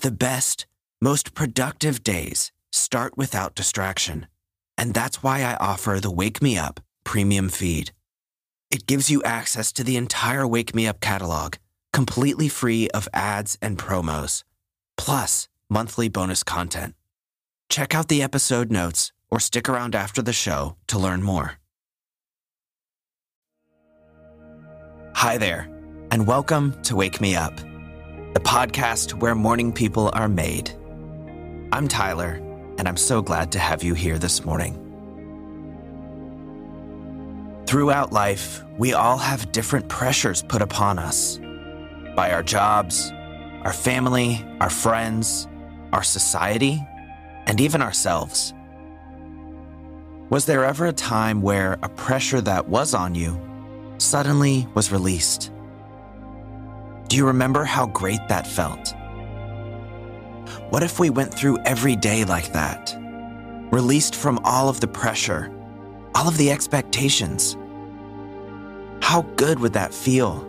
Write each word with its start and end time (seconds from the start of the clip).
The 0.00 0.12
best, 0.12 0.66
most 1.00 1.34
productive 1.34 2.04
days 2.04 2.52
start 2.70 3.18
without 3.18 3.56
distraction. 3.56 4.28
And 4.76 4.94
that's 4.94 5.24
why 5.24 5.42
I 5.42 5.56
offer 5.56 5.98
the 6.00 6.10
Wake 6.10 6.40
Me 6.40 6.56
Up 6.56 6.78
premium 7.02 7.48
feed. 7.48 7.90
It 8.70 8.86
gives 8.86 9.10
you 9.10 9.22
access 9.24 9.72
to 9.72 9.82
the 9.82 9.96
entire 9.96 10.46
Wake 10.46 10.72
Me 10.72 10.86
Up 10.86 11.00
catalog, 11.00 11.56
completely 11.92 12.48
free 12.48 12.88
of 12.90 13.08
ads 13.12 13.58
and 13.60 13.76
promos, 13.76 14.44
plus 14.96 15.48
monthly 15.68 16.08
bonus 16.08 16.44
content. 16.44 16.94
Check 17.68 17.92
out 17.92 18.06
the 18.06 18.22
episode 18.22 18.70
notes 18.70 19.10
or 19.32 19.40
stick 19.40 19.68
around 19.68 19.96
after 19.96 20.22
the 20.22 20.32
show 20.32 20.76
to 20.86 20.98
learn 20.98 21.24
more. 21.24 21.58
Hi 25.14 25.38
there, 25.38 25.68
and 26.12 26.24
welcome 26.24 26.80
to 26.82 26.94
Wake 26.94 27.20
Me 27.20 27.34
Up, 27.34 27.58
the 28.34 28.40
podcast 28.40 29.14
where 29.14 29.34
morning 29.34 29.72
people 29.72 30.10
are 30.12 30.28
made. 30.28 30.70
I'm 31.72 31.88
Tyler, 31.88 32.40
and 32.76 32.86
I'm 32.86 32.98
so 32.98 33.22
glad 33.22 33.52
to 33.52 33.58
have 33.58 33.82
you 33.82 33.94
here 33.94 34.18
this 34.18 34.44
morning. 34.44 34.74
Throughout 37.66 38.12
life, 38.12 38.62
we 38.76 38.92
all 38.92 39.16
have 39.16 39.50
different 39.52 39.88
pressures 39.88 40.42
put 40.42 40.60
upon 40.60 40.98
us 40.98 41.40
by 42.14 42.30
our 42.32 42.42
jobs, 42.42 43.10
our 43.62 43.72
family, 43.72 44.44
our 44.60 44.70
friends, 44.70 45.48
our 45.94 46.02
society, 46.02 46.86
and 47.46 47.58
even 47.62 47.80
ourselves. 47.80 48.52
Was 50.28 50.44
there 50.44 50.66
ever 50.66 50.86
a 50.86 50.92
time 50.92 51.40
where 51.40 51.78
a 51.82 51.88
pressure 51.88 52.42
that 52.42 52.68
was 52.68 52.92
on 52.92 53.14
you 53.14 53.40
suddenly 53.96 54.68
was 54.74 54.92
released? 54.92 55.50
Do 57.08 57.16
you 57.16 57.26
remember 57.26 57.64
how 57.64 57.86
great 57.86 58.20
that 58.28 58.46
felt? 58.46 58.94
What 60.68 60.82
if 60.82 61.00
we 61.00 61.08
went 61.08 61.32
through 61.32 61.58
every 61.64 61.96
day 61.96 62.26
like 62.26 62.52
that? 62.52 62.94
Released 63.72 64.14
from 64.14 64.38
all 64.44 64.68
of 64.68 64.80
the 64.80 64.88
pressure, 64.88 65.50
all 66.14 66.28
of 66.28 66.36
the 66.36 66.50
expectations. 66.50 67.56
How 69.00 69.22
good 69.36 69.58
would 69.60 69.72
that 69.72 69.94
feel? 69.94 70.44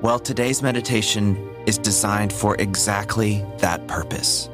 Well, 0.00 0.18
today's 0.18 0.62
meditation 0.62 1.36
is 1.66 1.76
designed 1.76 2.32
for 2.32 2.56
exactly 2.56 3.44
that 3.58 3.86
purpose. 3.86 4.48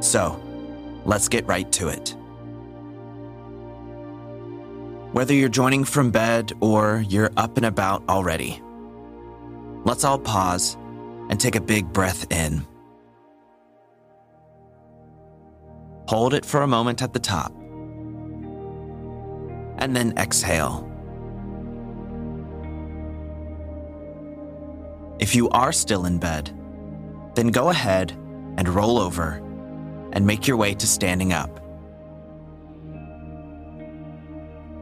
So, 0.00 0.38
let's 1.06 1.28
get 1.28 1.46
right 1.46 1.70
to 1.72 1.88
it. 1.88 2.14
Whether 5.12 5.34
you're 5.34 5.48
joining 5.48 5.82
from 5.82 6.12
bed 6.12 6.52
or 6.60 7.04
you're 7.08 7.32
up 7.36 7.56
and 7.56 7.66
about 7.66 8.08
already, 8.08 8.62
let's 9.84 10.04
all 10.04 10.20
pause 10.20 10.76
and 11.28 11.40
take 11.40 11.56
a 11.56 11.60
big 11.60 11.92
breath 11.92 12.30
in. 12.30 12.64
Hold 16.06 16.32
it 16.32 16.44
for 16.44 16.62
a 16.62 16.68
moment 16.68 17.02
at 17.02 17.12
the 17.12 17.18
top, 17.18 17.52
and 19.78 19.96
then 19.96 20.16
exhale. 20.16 20.86
If 25.18 25.34
you 25.34 25.48
are 25.50 25.72
still 25.72 26.06
in 26.06 26.18
bed, 26.18 26.56
then 27.34 27.48
go 27.48 27.68
ahead 27.70 28.12
and 28.56 28.68
roll 28.68 28.96
over 28.98 29.42
and 30.12 30.24
make 30.24 30.46
your 30.46 30.56
way 30.56 30.72
to 30.74 30.86
standing 30.86 31.32
up. 31.32 31.60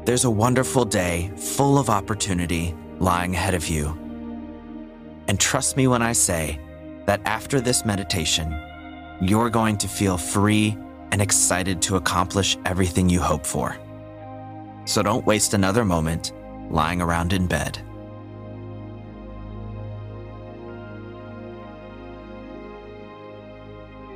There's 0.08 0.24
a 0.24 0.30
wonderful 0.30 0.86
day 0.86 1.30
full 1.36 1.76
of 1.76 1.90
opportunity 1.90 2.74
lying 2.98 3.34
ahead 3.34 3.52
of 3.52 3.68
you. 3.68 3.88
And 5.28 5.38
trust 5.38 5.76
me 5.76 5.86
when 5.86 6.00
I 6.00 6.14
say 6.14 6.58
that 7.04 7.20
after 7.26 7.60
this 7.60 7.84
meditation, 7.84 8.58
you're 9.20 9.50
going 9.50 9.76
to 9.76 9.86
feel 9.86 10.16
free 10.16 10.78
and 11.12 11.20
excited 11.20 11.82
to 11.82 11.96
accomplish 11.96 12.56
everything 12.64 13.10
you 13.10 13.20
hope 13.20 13.44
for. 13.44 13.76
So 14.86 15.02
don't 15.02 15.26
waste 15.26 15.52
another 15.52 15.84
moment 15.84 16.32
lying 16.70 17.02
around 17.02 17.34
in 17.34 17.46
bed. 17.46 17.78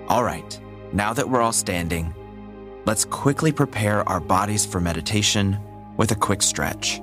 All 0.08 0.25
right, 0.25 0.58
now 0.94 1.12
that 1.12 1.28
we're 1.28 1.42
all 1.42 1.52
standing, 1.52 2.14
let's 2.86 3.04
quickly 3.04 3.52
prepare 3.52 4.08
our 4.08 4.20
bodies 4.20 4.64
for 4.64 4.81
meditation 4.81 5.58
with 5.97 6.10
a 6.10 6.16
quick 6.16 6.42
stretch. 6.42 7.00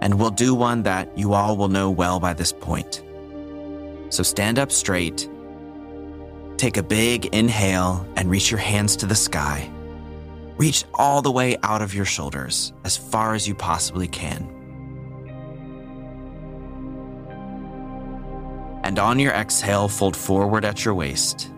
And 0.00 0.18
we'll 0.18 0.30
do 0.30 0.54
one 0.54 0.82
that 0.82 1.16
you 1.16 1.32
all 1.32 1.56
will 1.56 1.68
know 1.68 1.90
well 1.90 2.18
by 2.18 2.32
this 2.32 2.52
point. 2.52 3.02
So 4.10 4.22
stand 4.22 4.58
up 4.58 4.72
straight, 4.72 5.28
take 6.56 6.76
a 6.76 6.82
big 6.82 7.26
inhale, 7.26 8.06
and 8.16 8.30
reach 8.30 8.50
your 8.50 8.60
hands 8.60 8.96
to 8.96 9.06
the 9.06 9.14
sky. 9.14 9.70
Reach 10.56 10.84
all 10.94 11.22
the 11.22 11.30
way 11.30 11.56
out 11.62 11.82
of 11.82 11.94
your 11.94 12.04
shoulders 12.04 12.72
as 12.84 12.96
far 12.96 13.34
as 13.34 13.48
you 13.48 13.54
possibly 13.54 14.08
can. 14.08 14.48
And 18.84 18.98
on 18.98 19.18
your 19.18 19.32
exhale, 19.32 19.88
fold 19.88 20.16
forward 20.16 20.64
at 20.64 20.84
your 20.84 20.94
waist. 20.94 21.50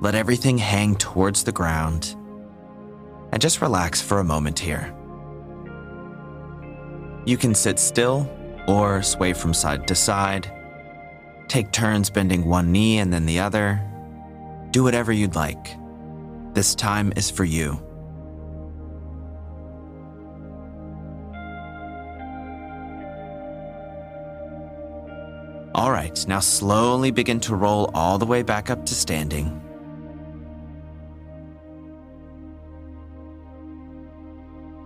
Let 0.00 0.14
everything 0.16 0.58
hang 0.58 0.96
towards 0.96 1.44
the 1.44 1.52
ground 1.52 2.16
and 3.32 3.40
just 3.40 3.60
relax 3.60 4.00
for 4.00 4.20
a 4.20 4.24
moment 4.24 4.58
here. 4.58 4.94
You 7.24 7.36
can 7.36 7.54
sit 7.54 7.78
still 7.78 8.30
or 8.68 9.02
sway 9.02 9.32
from 9.32 9.54
side 9.54 9.88
to 9.88 9.94
side. 9.94 10.50
Take 11.48 11.72
turns 11.72 12.10
bending 12.10 12.44
one 12.44 12.70
knee 12.72 12.98
and 12.98 13.12
then 13.12 13.26
the 13.26 13.40
other. 13.40 13.80
Do 14.70 14.82
whatever 14.82 15.12
you'd 15.12 15.34
like. 15.34 15.76
This 16.54 16.74
time 16.74 17.12
is 17.16 17.30
for 17.30 17.44
you. 17.44 17.80
All 25.74 25.90
right, 25.90 26.24
now 26.28 26.40
slowly 26.40 27.10
begin 27.10 27.40
to 27.40 27.56
roll 27.56 27.90
all 27.94 28.18
the 28.18 28.26
way 28.26 28.42
back 28.42 28.68
up 28.68 28.84
to 28.86 28.94
standing. 28.94 29.60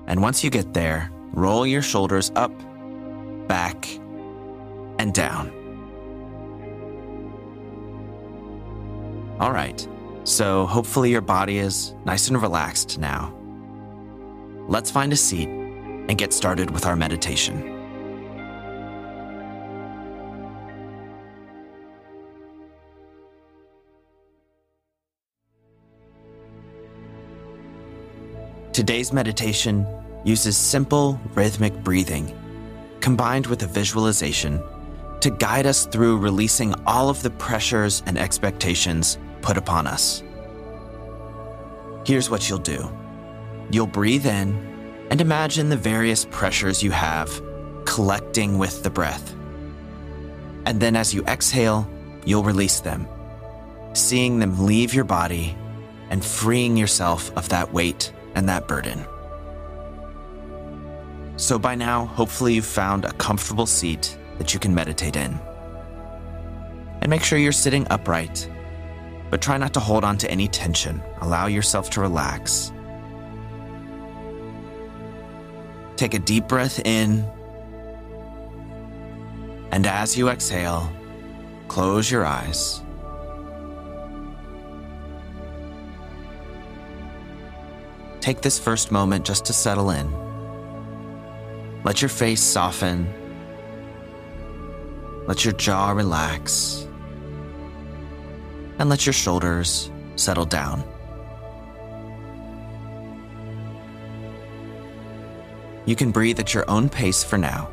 And 0.07 0.23
once 0.23 0.43
you 0.45 0.51
get 0.51 0.73
there, 0.73 1.11
roll 1.33 1.67
your 1.67 1.83
shoulders 1.83 2.31
up, 2.37 2.53
back, 3.49 3.89
and 4.99 5.13
down. 5.13 5.53
All 9.39 9.53
right, 9.53 9.87
so 10.25 10.67
hopefully 10.67 11.11
your 11.11 11.21
body 11.21 11.59
is 11.59 11.95
nice 12.05 12.29
and 12.29 12.41
relaxed 12.41 12.99
now. 12.99 13.35
Let's 14.69 14.91
find 14.91 15.13
a 15.13 15.17
seat 15.17 15.49
and 15.49 16.17
get 16.17 16.33
started 16.33 16.71
with 16.71 16.87
our 16.87 16.97
meditation. 16.97 17.76
Today's 28.77 29.11
meditation 29.11 29.87
uses 30.23 30.55
simple, 30.55 31.19
rhythmic 31.33 31.73
breathing 31.83 32.39
combined 33.01 33.47
with 33.47 33.63
a 33.63 33.67
visualization 33.67 34.63
to 35.21 35.31
guide 35.31 35.65
us 35.65 35.87
through 35.87 36.19
releasing 36.19 36.75
all 36.87 37.09
of 37.09 37.23
the 37.23 37.31
pressures 37.31 38.03
and 38.05 38.19
expectations 38.19 39.17
put 39.41 39.57
upon 39.57 39.87
us. 39.87 40.23
Here's 42.05 42.29
what 42.29 42.51
you'll 42.51 42.59
do 42.59 42.93
you'll 43.71 43.87
breathe 43.87 44.27
in 44.27 45.07
and 45.11 45.23
imagine 45.23 45.71
the 45.71 45.77
various 45.79 46.27
pressures 46.27 46.83
you 46.83 46.91
have 46.91 47.31
collecting 47.87 48.59
with 48.59 48.83
the 48.83 48.91
breath. 48.91 49.35
And 50.67 50.79
then 50.83 50.97
as 50.97 51.15
you 51.15 51.25
exhale, 51.25 51.89
you'll 52.27 52.45
release 52.45 52.81
them, 52.81 53.09
seeing 53.95 54.39
them 54.39 54.67
leave 54.67 54.93
your 54.93 55.07
body 55.07 55.57
and 56.11 56.23
freeing 56.23 56.77
yourself 56.77 57.35
of 57.39 57.49
that 57.49 57.73
weight 57.73 58.13
and 58.37 58.49
that 58.49 58.69
burden. 58.69 59.05
So 61.37 61.59
by 61.59 61.75
now, 61.75 62.07
hopefully, 62.07 62.55
you've 62.55 62.65
found 62.65 63.05
a 63.05 63.13
comfortable 63.15 63.67
seat 63.67 64.17
that 64.39 64.55
you 64.55 64.61
can 64.61 64.75
meditate 64.75 65.17
in. 65.17 65.39
And 67.01 67.11
make 67.11 67.25
sure 67.25 67.39
you're 67.39 67.53
sitting 67.53 67.87
upright, 67.91 68.49
but 69.31 69.43
try 69.43 69.57
not 69.57 69.75
to 69.75 69.81
hold 69.81 70.05
on 70.05 70.17
to 70.19 70.31
any 70.31 70.49
tension. 70.49 71.03
Allow 71.21 71.47
yourself 71.47 71.91
to 71.91 72.01
relax. 72.01 72.73
Take 75.97 76.15
a 76.15 76.19
deep 76.19 76.47
breath 76.47 76.79
in, 76.85 77.25
and 79.73 79.87
as 79.87 80.17
you 80.17 80.29
exhale, 80.29 80.91
close 81.69 82.11
your 82.11 82.25
eyes. 82.25 82.83
Take 88.27 88.41
this 88.41 88.59
first 88.59 88.91
moment 88.91 89.25
just 89.25 89.45
to 89.45 89.53
settle 89.53 89.91
in. 89.91 90.13
Let 91.85 92.03
your 92.03 92.09
face 92.09 92.43
soften 92.43 93.07
let 95.29 95.45
your 95.45 95.55
jaw 95.55 95.93
relax 95.93 96.89
and 98.81 98.89
let 98.89 99.07
your 99.07 99.13
shoulders 99.13 99.93
settle 100.17 100.45
down. 100.45 100.83
You 105.85 105.95
can 105.95 106.11
breathe 106.11 106.41
at 106.41 106.53
your 106.53 106.69
own 106.69 106.89
pace 106.89 107.23
for 107.23 107.39
now. 107.39 107.71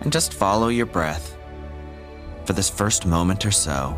And 0.00 0.10
just 0.10 0.34
follow 0.34 0.66
your 0.66 0.86
breath 0.86 1.36
for 2.46 2.52
this 2.52 2.68
first 2.68 3.06
moment 3.06 3.46
or 3.46 3.52
so, 3.52 3.96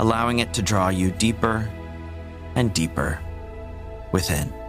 allowing 0.00 0.40
it 0.40 0.52
to 0.54 0.62
draw 0.62 0.88
you 0.88 1.12
deeper 1.12 1.70
and 2.54 2.72
deeper 2.72 3.18
within. 4.12 4.63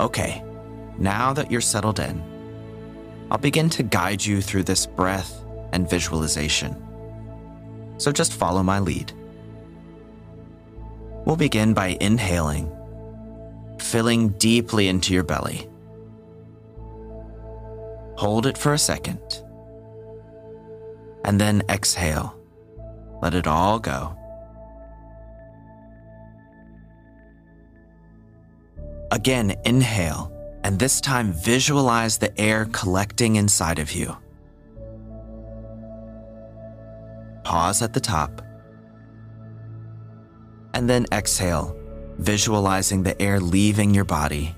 Okay, 0.00 0.42
now 0.96 1.34
that 1.34 1.50
you're 1.50 1.60
settled 1.60 2.00
in, 2.00 2.22
I'll 3.30 3.36
begin 3.36 3.68
to 3.70 3.82
guide 3.82 4.24
you 4.24 4.40
through 4.40 4.62
this 4.62 4.86
breath 4.86 5.44
and 5.74 5.88
visualization. 5.90 6.74
So 7.98 8.10
just 8.10 8.32
follow 8.32 8.62
my 8.62 8.78
lead. 8.78 9.12
We'll 11.26 11.36
begin 11.36 11.74
by 11.74 11.98
inhaling, 12.00 12.72
filling 13.78 14.30
deeply 14.30 14.88
into 14.88 15.12
your 15.12 15.22
belly. 15.22 15.68
Hold 18.16 18.46
it 18.46 18.56
for 18.56 18.72
a 18.72 18.78
second. 18.78 19.20
And 21.26 21.38
then 21.38 21.62
exhale. 21.68 22.40
Let 23.20 23.34
it 23.34 23.46
all 23.46 23.78
go. 23.78 24.16
Again, 29.12 29.56
inhale, 29.64 30.32
and 30.62 30.78
this 30.78 31.00
time 31.00 31.32
visualize 31.32 32.18
the 32.18 32.38
air 32.40 32.66
collecting 32.66 33.36
inside 33.36 33.80
of 33.80 33.90
you. 33.92 34.16
Pause 37.42 37.82
at 37.82 37.92
the 37.92 38.00
top. 38.00 38.42
And 40.74 40.88
then 40.88 41.06
exhale, 41.10 41.76
visualizing 42.18 43.02
the 43.02 43.20
air 43.20 43.40
leaving 43.40 43.92
your 43.92 44.04
body, 44.04 44.54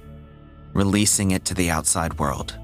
releasing 0.74 1.30
it 1.30 1.46
to 1.46 1.54
the 1.54 1.70
outside 1.70 2.18
world. 2.18 2.58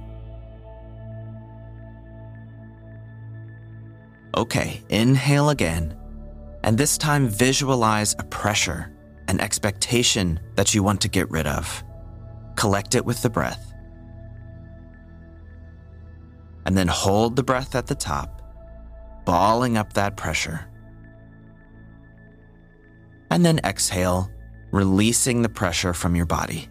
Okay, 4.36 4.82
inhale 4.90 5.48
again, 5.48 5.96
and 6.64 6.76
this 6.76 6.98
time 6.98 7.28
visualize 7.28 8.14
a 8.18 8.24
pressure 8.24 8.92
an 9.28 9.40
expectation 9.40 10.40
that 10.56 10.74
you 10.74 10.82
want 10.82 11.02
to 11.02 11.08
get 11.08 11.30
rid 11.30 11.46
of. 11.46 11.84
Collect 12.56 12.94
it 12.94 13.04
with 13.04 13.22
the 13.22 13.30
breath. 13.30 13.72
And 16.66 16.76
then 16.76 16.88
hold 16.88 17.36
the 17.36 17.42
breath 17.42 17.74
at 17.74 17.86
the 17.86 17.94
top, 17.94 18.42
balling 19.24 19.76
up 19.76 19.92
that 19.92 20.16
pressure. 20.16 20.66
And 23.30 23.44
then 23.44 23.60
exhale, 23.64 24.30
releasing 24.72 25.42
the 25.42 25.48
pressure 25.48 25.92
from 25.92 26.16
your 26.16 26.26
body. 26.26 26.68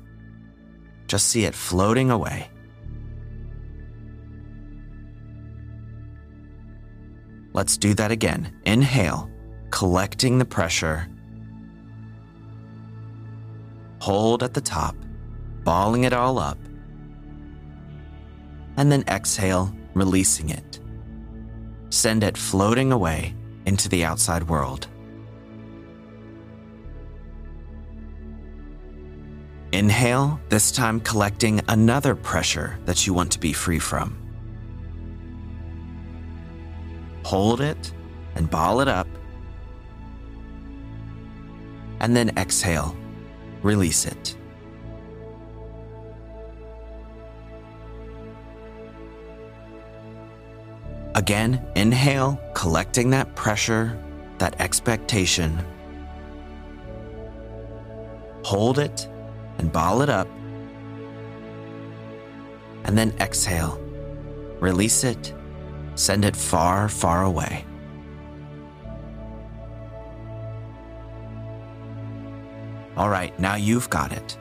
Just 1.08 1.28
see 1.28 1.46
it 1.46 1.56
floating 1.56 2.12
away. 2.12 2.50
Let's 7.54 7.78
do 7.78 7.94
that 7.96 8.12
again. 8.12 8.60
Inhale, 8.66 9.32
collecting 9.72 10.38
the 10.38 10.46
pressure 10.46 11.08
hold 14.00 14.44
at 14.44 14.54
the 14.54 14.62
top, 14.62 14.96
balling 15.64 16.04
it 16.04 16.14
all 16.14 16.40
up, 16.40 16.58
and 18.78 18.92
then 18.92 19.04
exhale, 19.08 19.74
releasing 19.94 20.50
it. 20.50 20.80
Send 21.90 22.24
it 22.24 22.38
floating 22.38 22.92
away 22.92 23.34
into 23.66 23.90
the 23.90 24.06
outside 24.06 24.44
world. 24.48 24.88
Inhale, 29.74 30.40
this 30.50 30.72
time 30.72 31.00
collecting 31.02 31.62
another 31.68 32.16
pressure 32.16 32.80
that 32.86 33.06
you 33.06 33.14
want 33.14 33.32
to 33.34 33.40
be 33.40 33.52
free 33.52 33.80
from. 33.80 34.18
Hold 37.26 37.60
it 37.60 37.92
and 38.36 38.50
ball 38.50 38.80
it 38.80 38.88
up. 38.88 39.08
And 42.00 42.16
then 42.16 42.30
exhale, 42.38 42.96
release 43.68 44.06
it. 44.06 44.36
Again, 51.16 51.66
inhale, 51.76 52.40
collecting 52.56 53.10
that 53.10 53.36
pressure, 53.36 54.02
that 54.38 54.62
expectation. 54.62 55.60
Hold 58.44 58.80
it 58.80 59.10
and 59.58 59.72
ball 59.72 60.02
it 60.02 60.10
up. 60.10 60.30
And 62.86 62.98
then 62.98 63.14
exhale, 63.20 63.78
release 64.62 65.04
it, 65.04 65.34
send 65.96 66.24
it 66.24 66.36
far, 66.38 66.88
far 66.88 67.24
away. 67.24 67.66
All 72.98 73.10
right, 73.10 73.38
now 73.40 73.56
you've 73.56 73.92
got 73.92 74.12
it. 74.12 74.38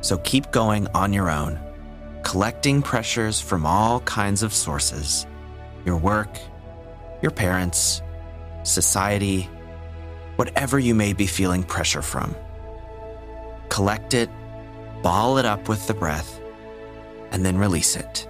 So 0.00 0.18
keep 0.18 0.50
going 0.50 0.88
on 0.94 1.12
your 1.12 1.30
own, 1.30 1.60
collecting 2.24 2.82
pressures 2.82 3.40
from 3.40 3.64
all 3.64 4.00
kinds 4.00 4.42
of 4.42 4.52
sources 4.52 5.26
your 5.86 5.96
work, 5.96 6.38
your 7.22 7.30
parents, 7.30 8.02
society, 8.64 9.48
whatever 10.36 10.78
you 10.78 10.94
may 10.94 11.12
be 11.12 11.26
feeling 11.26 11.62
pressure 11.62 12.02
from. 12.02 12.34
Collect 13.68 14.12
it, 14.12 14.28
ball 15.02 15.38
it 15.38 15.46
up 15.46 15.68
with 15.68 15.86
the 15.86 15.94
breath, 15.94 16.40
and 17.30 17.46
then 17.46 17.56
release 17.56 17.96
it. 17.96 18.26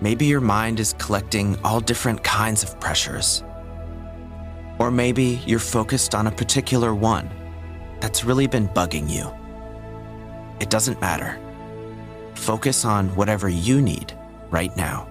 Maybe 0.00 0.24
your 0.24 0.40
mind 0.40 0.80
is 0.80 0.94
collecting 0.94 1.58
all 1.62 1.80
different 1.80 2.24
kinds 2.24 2.62
of 2.62 2.80
pressures. 2.80 3.44
Or 4.78 4.90
maybe 4.90 5.42
you're 5.44 5.58
focused 5.58 6.14
on 6.14 6.26
a 6.26 6.30
particular 6.30 6.94
one 6.94 7.28
that's 8.00 8.24
really 8.24 8.46
been 8.46 8.68
bugging 8.68 9.10
you. 9.10 9.30
It 10.58 10.70
doesn't 10.70 11.00
matter. 11.02 11.38
Focus 12.34 12.86
on 12.86 13.14
whatever 13.14 13.50
you 13.50 13.82
need 13.82 14.16
right 14.50 14.74
now. 14.74 15.09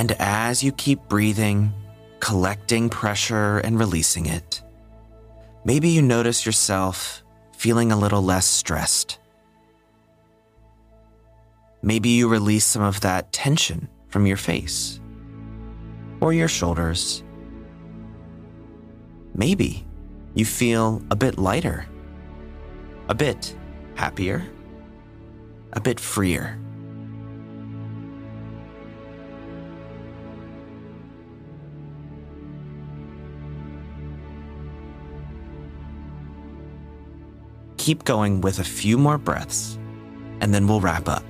And 0.00 0.12
as 0.18 0.64
you 0.64 0.72
keep 0.72 0.98
breathing, 1.08 1.74
collecting 2.20 2.88
pressure 2.88 3.58
and 3.58 3.78
releasing 3.78 4.24
it, 4.24 4.62
maybe 5.66 5.90
you 5.90 6.00
notice 6.00 6.46
yourself 6.46 7.22
feeling 7.54 7.92
a 7.92 7.98
little 7.98 8.22
less 8.22 8.46
stressed. 8.46 9.18
Maybe 11.82 12.08
you 12.08 12.28
release 12.28 12.64
some 12.64 12.80
of 12.80 13.02
that 13.02 13.30
tension 13.34 13.90
from 14.08 14.24
your 14.24 14.38
face 14.38 14.98
or 16.22 16.32
your 16.32 16.48
shoulders. 16.48 17.22
Maybe 19.34 19.86
you 20.32 20.46
feel 20.46 21.02
a 21.10 21.14
bit 21.14 21.36
lighter, 21.36 21.84
a 23.10 23.14
bit 23.14 23.54
happier, 23.96 24.46
a 25.74 25.80
bit 25.82 26.00
freer. 26.00 26.58
Keep 37.80 38.04
going 38.04 38.42
with 38.42 38.58
a 38.58 38.62
few 38.62 38.98
more 38.98 39.16
breaths, 39.16 39.78
and 40.42 40.52
then 40.52 40.68
we'll 40.68 40.82
wrap 40.82 41.08
up. 41.08 41.24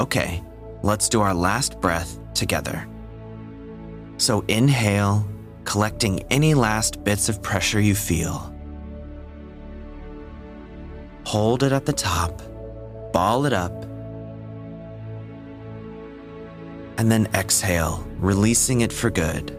Okay, 0.00 0.42
let's 0.82 1.10
do 1.10 1.20
our 1.20 1.34
last 1.34 1.78
breath 1.78 2.18
together. 2.32 2.88
So 4.16 4.46
inhale, 4.48 5.28
collecting 5.64 6.22
any 6.30 6.54
last 6.54 7.02
bits 7.04 7.28
of 7.28 7.42
pressure 7.42 7.80
you 7.80 7.94
feel. 7.94 8.54
Hold 11.24 11.62
it 11.62 11.72
at 11.72 11.86
the 11.86 11.92
top, 11.92 12.42
ball 13.12 13.46
it 13.46 13.52
up, 13.52 13.84
and 16.98 17.10
then 17.10 17.28
exhale, 17.34 18.06
releasing 18.18 18.82
it 18.82 18.92
for 18.92 19.10
good. 19.10 19.58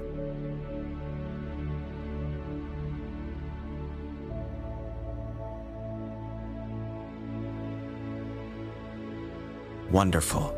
Wonderful. 9.91 10.57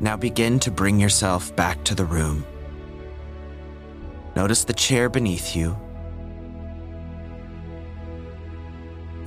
Now 0.00 0.16
begin 0.16 0.58
to 0.60 0.70
bring 0.70 1.00
yourself 1.00 1.54
back 1.56 1.82
to 1.84 1.94
the 1.94 2.04
room. 2.04 2.44
Notice 4.36 4.64
the 4.64 4.72
chair 4.72 5.08
beneath 5.08 5.54
you. 5.54 5.76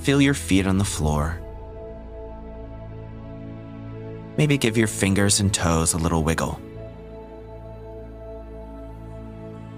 Feel 0.00 0.20
your 0.20 0.34
feet 0.34 0.66
on 0.66 0.78
the 0.78 0.84
floor. 0.84 1.40
Maybe 4.36 4.56
give 4.56 4.76
your 4.76 4.86
fingers 4.86 5.40
and 5.40 5.52
toes 5.52 5.94
a 5.94 5.98
little 5.98 6.22
wiggle. 6.22 6.60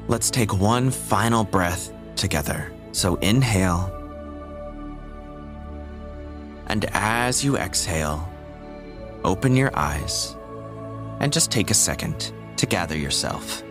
Let's 0.08 0.30
take 0.30 0.52
one 0.52 0.90
final 0.90 1.44
breath 1.44 1.92
together. 2.16 2.72
So 2.92 3.14
inhale. 3.16 3.96
And 6.66 6.84
as 6.92 7.44
you 7.44 7.56
exhale, 7.56 8.28
open 9.24 9.56
your 9.56 9.70
eyes 9.76 10.36
and 11.20 11.32
just 11.32 11.50
take 11.50 11.70
a 11.70 11.74
second 11.74 12.32
to 12.56 12.66
gather 12.66 12.96
yourself. 12.96 13.62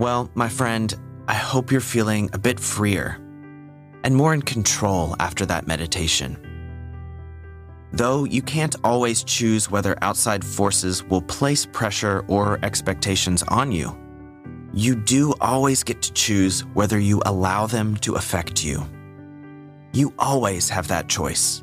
Well, 0.00 0.30
my 0.34 0.48
friend, 0.48 0.94
I 1.28 1.34
hope 1.34 1.70
you're 1.70 1.82
feeling 1.82 2.30
a 2.32 2.38
bit 2.38 2.58
freer 2.58 3.18
and 4.02 4.16
more 4.16 4.32
in 4.32 4.40
control 4.40 5.14
after 5.20 5.44
that 5.44 5.66
meditation. 5.66 6.38
Though 7.92 8.24
you 8.24 8.40
can't 8.40 8.74
always 8.82 9.22
choose 9.22 9.70
whether 9.70 9.98
outside 10.00 10.42
forces 10.42 11.04
will 11.04 11.20
place 11.20 11.66
pressure 11.66 12.24
or 12.28 12.58
expectations 12.62 13.42
on 13.42 13.72
you, 13.72 13.94
you 14.72 14.96
do 14.96 15.34
always 15.38 15.82
get 15.82 16.00
to 16.00 16.14
choose 16.14 16.62
whether 16.72 16.98
you 16.98 17.20
allow 17.26 17.66
them 17.66 17.94
to 17.96 18.14
affect 18.14 18.64
you. 18.64 18.82
You 19.92 20.14
always 20.18 20.70
have 20.70 20.88
that 20.88 21.10
choice. 21.10 21.62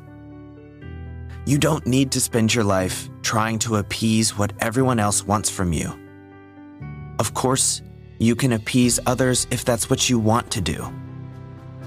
You 1.44 1.58
don't 1.58 1.84
need 1.88 2.12
to 2.12 2.20
spend 2.20 2.54
your 2.54 2.62
life 2.62 3.08
trying 3.22 3.58
to 3.60 3.78
appease 3.78 4.38
what 4.38 4.52
everyone 4.60 5.00
else 5.00 5.26
wants 5.26 5.50
from 5.50 5.72
you. 5.72 5.92
Of 7.18 7.34
course, 7.34 7.82
you 8.18 8.34
can 8.34 8.52
appease 8.52 8.98
others 9.06 9.46
if 9.50 9.64
that's 9.64 9.88
what 9.88 10.10
you 10.10 10.18
want 10.18 10.50
to 10.50 10.60
do. 10.60 10.92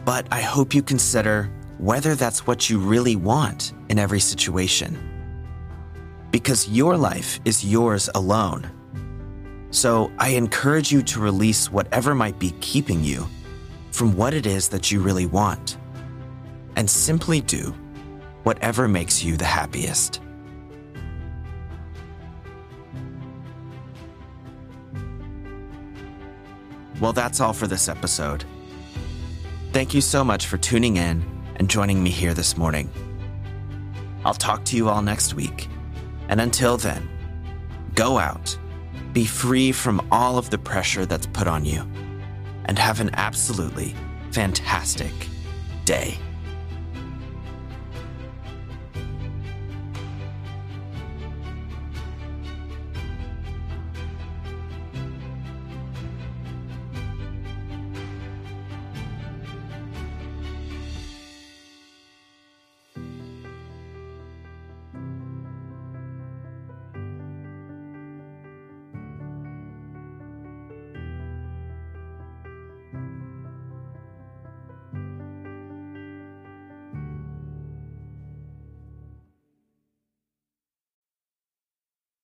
But 0.06 0.28
I 0.32 0.42
hope 0.42 0.74
you 0.74 0.82
consider 0.82 1.52
whether 1.78 2.16
that's 2.16 2.48
what 2.48 2.70
you 2.70 2.80
really 2.80 3.16
want 3.16 3.74
in 3.90 4.00
every 4.00 4.20
situation. 4.20 4.98
Because 6.32 6.70
your 6.70 6.96
life 6.96 7.40
is 7.44 7.66
yours 7.66 8.10
alone. 8.16 8.70
So 9.72 10.12
I 10.18 10.30
encourage 10.30 10.92
you 10.92 11.02
to 11.04 11.20
release 11.20 11.72
whatever 11.72 12.16
might 12.16 12.40
be 12.40 12.52
keeping 12.62 13.04
you 13.04 13.28
from 13.92 14.16
what 14.16 14.34
it 14.34 14.46
is 14.46 14.70
that 14.70 14.92
you 14.92 15.02
really 15.02 15.26
want. 15.26 15.78
And 16.76 16.90
simply 16.90 17.42
do 17.42 17.74
whatever 18.44 18.88
makes 18.88 19.24
you 19.24 19.38
the 19.38 19.46
happiest. 19.46 20.22
Well, 27.02 27.14
that's 27.14 27.42
all 27.42 27.52
for 27.52 27.66
this 27.66 27.90
episode. 27.90 28.46
Thank 29.74 29.96
you 29.96 30.02
so 30.02 30.24
much 30.24 30.46
for 30.46 30.58
tuning 30.58 30.98
in 30.98 31.26
and 31.56 31.68
joining 31.68 32.02
me 32.04 32.12
here 32.12 32.36
this 32.36 32.58
morning. 32.58 32.92
I'll 34.24 34.36
talk 34.36 34.64
to 34.66 34.78
you 34.78 34.88
all 34.88 35.02
next 35.02 35.34
week. 35.34 35.68
And 36.30 36.40
until 36.40 36.78
then, 36.78 37.10
go 37.96 38.20
out, 38.20 38.56
be 39.14 39.26
free 39.26 39.72
from 39.72 40.08
all 40.12 40.38
of 40.38 40.52
the 40.52 40.60
pressure 40.60 41.08
that's 41.08 41.26
put 41.26 41.48
on 41.48 41.66
you, 41.66 41.82
and 42.66 42.78
have 42.78 43.02
an 43.02 43.10
absolutely 43.14 43.96
fantastic 44.30 45.12
day. 45.86 46.18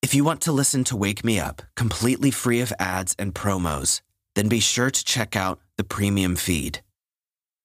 If 0.07 0.15
you 0.15 0.23
want 0.23 0.39
to 0.43 0.53
listen 0.53 0.85
to 0.85 0.95
Wake 0.95 1.25
Me 1.25 1.37
Up 1.37 1.61
completely 1.75 2.31
free 2.31 2.61
of 2.61 2.71
ads 2.79 3.13
and 3.19 3.35
promos, 3.35 3.99
then 4.35 4.47
be 4.47 4.61
sure 4.61 4.89
to 4.89 5.03
check 5.03 5.35
out 5.35 5.59
the 5.75 5.83
premium 5.83 6.37
feed. 6.37 6.79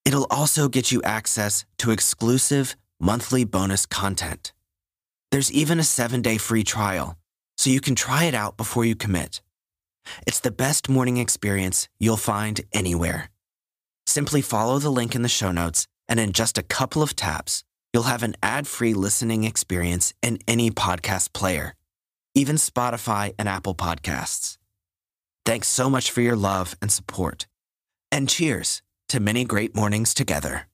It'll 0.04 0.26
also 0.28 0.68
get 0.68 0.90
you 0.90 1.00
access 1.04 1.64
to 1.78 1.92
exclusive 1.92 2.74
monthly 2.98 3.44
bonus 3.44 3.86
content. 3.86 4.52
There's 5.30 5.52
even 5.52 5.78
a 5.78 5.84
seven 5.84 6.20
day 6.20 6.36
free 6.36 6.64
trial, 6.64 7.16
so 7.58 7.70
you 7.70 7.80
can 7.80 7.94
try 7.94 8.24
it 8.24 8.34
out 8.34 8.56
before 8.56 8.84
you 8.84 8.96
commit. 8.96 9.40
It's 10.26 10.40
the 10.40 10.50
best 10.50 10.88
morning 10.88 11.18
experience 11.18 11.88
you'll 12.00 12.16
find 12.16 12.60
anywhere. 12.72 13.30
Simply 14.04 14.42
follow 14.42 14.80
the 14.80 14.90
link 14.90 15.14
in 15.14 15.22
the 15.22 15.28
show 15.28 15.52
notes, 15.52 15.86
and 16.08 16.18
in 16.18 16.32
just 16.32 16.58
a 16.58 16.64
couple 16.64 17.04
of 17.04 17.14
taps, 17.14 17.62
you'll 17.92 18.10
have 18.10 18.24
an 18.24 18.34
ad 18.42 18.66
free 18.66 18.94
listening 18.94 19.44
experience 19.44 20.12
in 20.22 20.40
any 20.48 20.72
podcast 20.72 21.32
player 21.32 21.76
even 22.34 22.56
Spotify 22.56 23.34
and 23.38 23.48
Apple 23.48 23.74
Podcasts. 23.74 24.58
Thanks 25.44 25.68
so 25.68 25.88
much 25.88 26.10
for 26.10 26.20
your 26.20 26.36
love 26.36 26.74
and 26.80 26.90
support. 26.90 27.46
And 28.10 28.28
cheers 28.28 28.82
to 29.08 29.20
many 29.20 29.44
great 29.44 29.74
mornings 29.74 30.14
together. 30.14 30.68